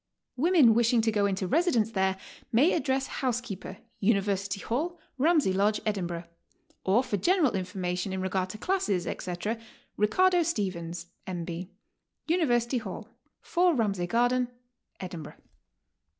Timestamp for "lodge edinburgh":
5.53-6.23